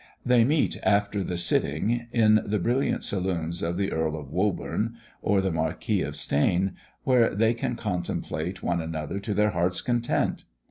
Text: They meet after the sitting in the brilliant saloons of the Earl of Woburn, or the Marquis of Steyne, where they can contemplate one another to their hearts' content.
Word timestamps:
They 0.25 0.43
meet 0.43 0.79
after 0.81 1.23
the 1.23 1.37
sitting 1.37 2.07
in 2.11 2.41
the 2.43 2.57
brilliant 2.57 3.03
saloons 3.03 3.61
of 3.61 3.77
the 3.77 3.91
Earl 3.91 4.17
of 4.17 4.31
Woburn, 4.31 4.95
or 5.21 5.41
the 5.41 5.51
Marquis 5.51 6.01
of 6.01 6.15
Steyne, 6.15 6.75
where 7.03 7.35
they 7.35 7.53
can 7.53 7.75
contemplate 7.75 8.63
one 8.63 8.81
another 8.81 9.19
to 9.19 9.35
their 9.35 9.51
hearts' 9.51 9.81
content. 9.81 10.45